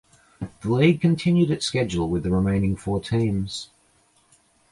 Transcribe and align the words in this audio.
The 0.63 0.71
league 0.73 0.99
continued 0.99 1.51
its 1.51 1.67
schedule 1.67 2.09
with 2.09 2.23
the 2.23 2.31
remaining 2.31 2.75
four 2.75 2.99
teams. 2.99 3.69